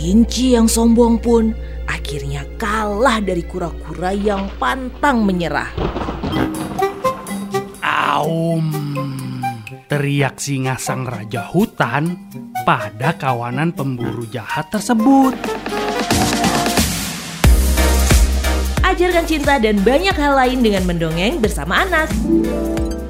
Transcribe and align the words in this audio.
Kelinci 0.00 0.56
yang 0.56 0.64
sombong 0.64 1.20
pun 1.20 1.52
akhirnya 1.84 2.48
kalah 2.56 3.20
dari 3.20 3.44
kura-kura 3.44 4.16
yang 4.16 4.48
pantang 4.56 5.28
menyerah. 5.28 5.68
Aum, 7.84 8.64
teriak 9.92 10.40
singa 10.40 10.80
sang 10.80 11.04
raja 11.04 11.44
hutan 11.52 12.16
pada 12.64 13.12
kawanan 13.12 13.76
pemburu 13.76 14.24
jahat 14.24 14.72
tersebut. 14.72 15.36
Ajarkan 18.80 19.28
cinta 19.28 19.60
dan 19.60 19.84
banyak 19.84 20.16
hal 20.16 20.32
lain 20.32 20.64
dengan 20.64 20.88
mendongeng 20.88 21.44
bersama 21.44 21.84
anak. 21.84 22.08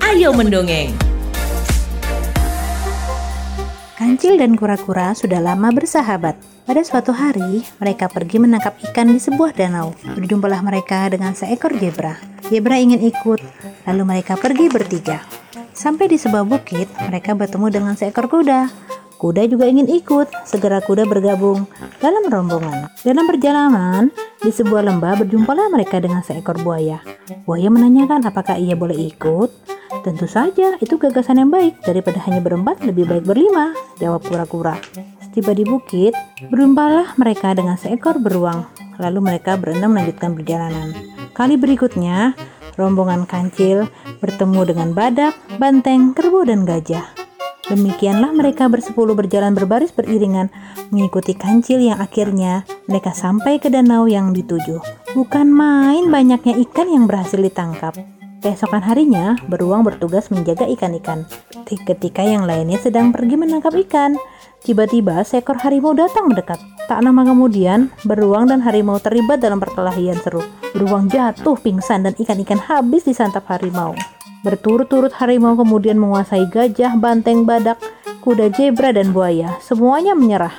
Ayo 0.02 0.34
mendongeng! 0.34 0.90
Kancil 3.94 4.42
dan 4.42 4.58
kura-kura 4.58 5.14
sudah 5.14 5.38
lama 5.38 5.70
bersahabat. 5.70 6.49
Pada 6.70 6.86
suatu 6.86 7.10
hari, 7.10 7.66
mereka 7.82 8.06
pergi 8.06 8.38
menangkap 8.38 8.78
ikan 8.78 9.10
di 9.10 9.18
sebuah 9.18 9.58
danau. 9.58 9.90
Berjumpalah 10.06 10.62
mereka 10.62 11.10
dengan 11.10 11.34
seekor 11.34 11.74
zebra. 11.74 12.14
Zebra 12.46 12.78
ingin 12.78 13.02
ikut, 13.10 13.42
lalu 13.90 14.02
mereka 14.06 14.38
pergi 14.38 14.70
bertiga. 14.70 15.18
Sampai 15.74 16.06
di 16.06 16.14
sebuah 16.14 16.46
bukit, 16.46 16.86
mereka 17.10 17.34
bertemu 17.34 17.74
dengan 17.74 17.98
seekor 17.98 18.30
kuda. 18.30 18.70
Kuda 19.18 19.50
juga 19.50 19.66
ingin 19.66 19.90
ikut, 19.90 20.30
segera 20.46 20.78
kuda 20.78 21.10
bergabung 21.10 21.66
dalam 21.98 22.30
rombongan. 22.30 22.86
Dalam 23.02 23.26
perjalanan, 23.26 24.14
di 24.38 24.54
sebuah 24.54 24.86
lembah 24.94 25.26
berjumpalah 25.26 25.74
mereka 25.74 25.98
dengan 25.98 26.22
seekor 26.22 26.62
buaya. 26.62 27.02
Buaya 27.50 27.66
menanyakan 27.66 28.22
apakah 28.30 28.62
ia 28.62 28.78
boleh 28.78 29.10
ikut. 29.10 29.50
Tentu 30.06 30.30
saja, 30.30 30.78
itu 30.78 30.94
gagasan 31.02 31.42
yang 31.42 31.50
baik. 31.50 31.82
Daripada 31.82 32.22
hanya 32.30 32.38
berempat, 32.38 32.86
lebih 32.86 33.10
baik 33.10 33.26
berlima, 33.26 33.74
jawab 33.98 34.22
kura-kura. 34.22 34.78
Setiba 35.30 35.54
di 35.54 35.62
bukit, 35.62 36.10
berjumpalah 36.50 37.14
mereka 37.14 37.54
dengan 37.54 37.78
seekor 37.78 38.18
beruang. 38.18 38.66
Lalu 38.98 39.22
mereka 39.22 39.54
berenam 39.54 39.94
melanjutkan 39.94 40.34
perjalanan. 40.34 40.90
Kali 41.30 41.54
berikutnya, 41.54 42.34
rombongan 42.74 43.30
kancil 43.30 43.86
bertemu 44.18 44.74
dengan 44.74 44.90
badak, 44.90 45.38
banteng, 45.62 46.18
kerbau, 46.18 46.42
dan 46.42 46.66
gajah. 46.66 47.06
Demikianlah 47.70 48.34
mereka 48.34 48.66
bersepuluh 48.66 49.14
berjalan 49.14 49.54
berbaris 49.54 49.94
beriringan 49.94 50.50
mengikuti 50.90 51.38
kancil 51.38 51.78
yang 51.78 52.02
akhirnya 52.02 52.66
mereka 52.90 53.14
sampai 53.14 53.62
ke 53.62 53.70
danau 53.70 54.10
yang 54.10 54.34
dituju. 54.34 54.82
Bukan 55.14 55.46
main 55.46 56.10
banyaknya 56.10 56.58
ikan 56.66 56.90
yang 56.90 57.06
berhasil 57.06 57.38
ditangkap. 57.38 57.94
Keesokan 58.40 58.80
harinya, 58.80 59.36
beruang 59.52 59.84
bertugas 59.84 60.32
menjaga 60.32 60.64
ikan-ikan. 60.72 61.28
Ketika 61.68 62.24
yang 62.24 62.48
lainnya 62.48 62.80
sedang 62.80 63.12
pergi 63.12 63.36
menangkap 63.36 63.76
ikan, 63.84 64.16
tiba-tiba 64.64 65.20
seekor 65.28 65.60
harimau 65.60 65.92
datang 65.92 66.32
mendekat. 66.32 66.56
Tak 66.88 67.04
lama 67.04 67.20
kemudian, 67.20 67.92
beruang 68.08 68.48
dan 68.48 68.64
harimau 68.64 68.96
terlibat 68.96 69.44
dalam 69.44 69.60
perkelahian 69.60 70.16
seru. 70.24 70.40
Beruang 70.72 71.12
jatuh 71.12 71.60
pingsan 71.60 72.08
dan 72.08 72.16
ikan-ikan 72.16 72.56
habis 72.56 73.04
disantap 73.04 73.44
harimau. 73.52 73.92
Berturut-turut 74.40 75.12
harimau 75.20 75.52
kemudian 75.52 76.00
menguasai 76.00 76.48
gajah, 76.48 76.96
banteng, 76.96 77.44
badak, 77.44 77.76
kuda 78.24 78.56
zebra, 78.56 78.88
dan 78.96 79.12
buaya. 79.12 79.52
Semuanya 79.60 80.16
menyerah. 80.16 80.56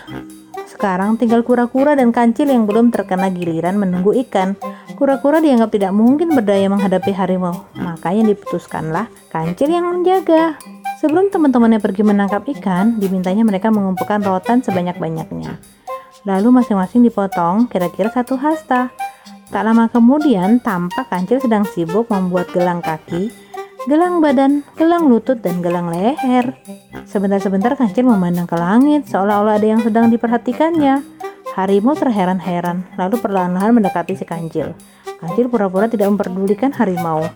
Sekarang 0.69 1.17
tinggal 1.17 1.41
kura-kura 1.41 1.97
dan 1.97 2.13
kancil 2.13 2.49
yang 2.49 2.69
belum 2.69 2.93
terkena 2.93 3.33
giliran 3.33 3.77
menunggu 3.77 4.13
ikan. 4.25 4.53
Kura-kura 4.95 5.41
dianggap 5.41 5.73
tidak 5.73 5.91
mungkin 5.91 6.33
berdaya 6.33 6.67
menghadapi 6.67 7.11
harimau. 7.13 7.67
Makanya 7.75 8.31
diputuskanlah 8.33 9.07
kancil 9.33 9.69
yang 9.69 9.87
menjaga. 9.87 10.57
Sebelum 11.01 11.33
teman-temannya 11.33 11.81
pergi 11.81 12.05
menangkap 12.05 12.45
ikan, 12.57 13.01
dimintanya 13.01 13.41
mereka 13.41 13.73
mengumpulkan 13.73 14.21
rotan 14.21 14.61
sebanyak-banyaknya. 14.61 15.57
Lalu 16.29 16.61
masing-masing 16.61 17.01
dipotong 17.01 17.65
kira-kira 17.67 18.13
satu 18.13 18.37
hasta. 18.37 18.93
Tak 19.49 19.63
lama 19.65 19.89
kemudian, 19.89 20.61
tampak 20.61 21.09
kancil 21.09 21.41
sedang 21.41 21.65
sibuk 21.65 22.07
membuat 22.07 22.53
gelang 22.53 22.79
kaki 22.79 23.41
gelang 23.89 24.21
badan, 24.21 24.61
gelang 24.77 25.09
lutut, 25.09 25.41
dan 25.41 25.61
gelang 25.61 25.89
leher. 25.89 26.53
Sebentar-sebentar 27.09 27.73
kancil 27.73 28.05
memandang 28.05 28.45
ke 28.45 28.53
langit, 28.53 29.09
seolah-olah 29.09 29.57
ada 29.57 29.67
yang 29.67 29.81
sedang 29.81 30.13
diperhatikannya. 30.13 31.01
Harimau 31.51 31.99
terheran-heran, 31.99 32.87
lalu 32.95 33.19
perlahan-lahan 33.19 33.75
mendekati 33.75 34.15
si 34.15 34.23
kancil. 34.23 34.71
Kancil 35.19 35.51
pura-pura 35.51 35.91
tidak 35.91 36.07
memperdulikan 36.07 36.71
harimau. 36.71 37.27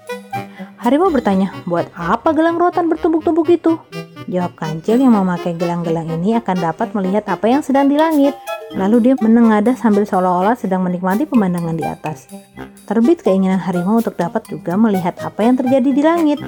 Harimau 0.80 1.12
bertanya, 1.12 1.52
buat 1.68 1.92
apa 1.92 2.32
gelang 2.32 2.56
rotan 2.56 2.88
bertumbuk-tumbuk 2.88 3.50
itu? 3.52 3.76
Jawab 4.32 4.56
kancil 4.56 5.04
yang 5.04 5.14
memakai 5.14 5.54
gelang-gelang 5.60 6.08
ini 6.08 6.40
akan 6.40 6.58
dapat 6.58 6.96
melihat 6.96 7.28
apa 7.28 7.46
yang 7.46 7.60
sedang 7.60 7.92
di 7.92 8.00
langit. 8.00 8.34
Lalu 8.74 9.12
dia 9.12 9.16
menengadah 9.20 9.76
sambil 9.78 10.08
seolah-olah 10.08 10.58
sedang 10.58 10.82
menikmati 10.82 11.28
pemandangan 11.28 11.76
di 11.76 11.86
atas. 11.86 12.32
Terbit 12.88 13.22
keinginan 13.22 13.60
harimau 13.62 14.00
untuk 14.00 14.16
dapat 14.16 14.48
juga 14.48 14.80
melihat 14.80 15.20
apa 15.22 15.44
yang 15.44 15.60
terjadi 15.60 15.90
di 15.92 16.02
langit. 16.02 16.40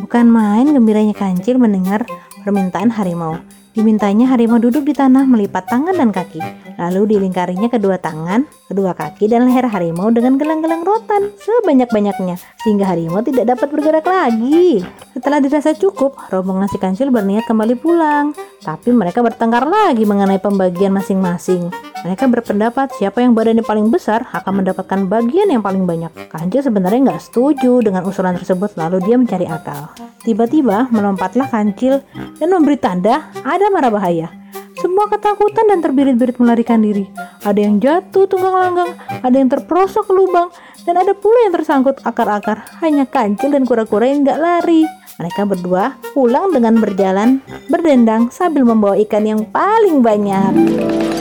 Bukan 0.00 0.26
main 0.32 0.72
gembiranya 0.72 1.12
kancil 1.12 1.60
mendengar 1.60 2.08
permintaan 2.46 2.88
harimau. 2.88 3.36
Dimintanya 3.72 4.28
harimau 4.28 4.60
duduk 4.60 4.84
di 4.84 4.92
tanah 4.92 5.24
melipat 5.24 5.64
tangan 5.64 5.96
dan 5.96 6.12
kaki. 6.12 6.40
Lalu 6.76 7.16
dilingkarinya 7.16 7.72
kedua 7.72 7.96
tangan, 7.96 8.44
kedua 8.68 8.92
kaki, 8.92 9.32
dan 9.32 9.48
leher 9.48 9.64
harimau 9.64 10.12
dengan 10.12 10.36
gelang-gelang 10.36 10.84
rotan 10.84 11.32
sebanyak-banyaknya. 11.40 12.36
Sehingga 12.60 12.92
harimau 12.92 13.24
tidak 13.24 13.56
dapat 13.56 13.72
bergerak 13.72 14.04
lagi. 14.04 14.84
Setelah 15.16 15.40
dirasa 15.40 15.72
cukup, 15.72 16.20
rombongan 16.28 16.68
si 16.68 16.76
kancil 16.76 17.08
berniat 17.08 17.48
kembali 17.48 17.80
pulang. 17.80 18.36
Tapi 18.60 18.92
mereka 18.92 19.24
bertengkar 19.24 19.64
lagi 19.64 20.04
mengenai 20.04 20.36
pembagian 20.36 20.92
masing-masing. 20.92 21.91
Mereka 22.02 22.26
berpendapat 22.26 22.98
siapa 22.98 23.22
yang 23.22 23.30
badannya 23.30 23.62
paling 23.62 23.86
besar 23.86 24.26
akan 24.34 24.62
mendapatkan 24.62 25.06
bagian 25.06 25.54
yang 25.54 25.62
paling 25.62 25.86
banyak. 25.86 26.10
Kancil 26.34 26.66
sebenarnya 26.66 27.14
nggak 27.14 27.22
setuju 27.30 27.78
dengan 27.78 28.02
usulan 28.02 28.34
tersebut, 28.34 28.74
lalu 28.74 28.98
dia 29.06 29.14
mencari 29.14 29.46
akal. 29.46 29.86
Tiba-tiba 30.26 30.90
melompatlah 30.90 31.46
kancil 31.46 32.02
dan 32.42 32.48
memberi 32.50 32.74
tanda 32.74 33.30
ada 33.46 33.70
mara 33.70 33.86
bahaya. 33.86 34.34
Semua 34.82 35.06
ketakutan 35.06 35.70
dan 35.70 35.78
terbirit-birit 35.78 36.42
melarikan 36.42 36.82
diri. 36.82 37.06
Ada 37.46 37.60
yang 37.70 37.78
jatuh 37.78 38.26
tunggang 38.26 38.50
langgang, 38.50 38.90
ada 39.22 39.36
yang 39.38 39.46
terperosok 39.46 40.10
ke 40.10 40.12
lubang, 40.12 40.50
dan 40.82 40.98
ada 40.98 41.14
pula 41.14 41.38
yang 41.46 41.54
tersangkut 41.54 42.02
akar-akar. 42.02 42.66
Hanya 42.82 43.06
kancil 43.06 43.54
dan 43.54 43.62
kura-kura 43.62 44.10
yang 44.10 44.26
nggak 44.26 44.42
lari. 44.42 44.82
Mereka 45.22 45.46
berdua 45.46 45.94
pulang 46.10 46.50
dengan 46.50 46.82
berjalan 46.82 47.38
berdendang 47.70 48.34
sambil 48.34 48.66
membawa 48.66 48.98
ikan 49.06 49.22
yang 49.22 49.46
paling 49.54 50.02
banyak. 50.02 51.11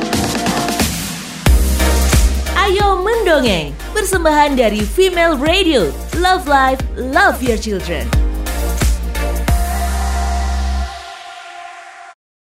Ayo 2.72 3.04
mendongeng, 3.04 3.76
persembahan 3.92 4.56
dari 4.56 4.80
Female 4.80 5.36
Radio. 5.36 5.92
Love 6.16 6.48
Life, 6.48 6.80
Love 6.96 7.44
Your 7.44 7.60
Children. 7.60 8.21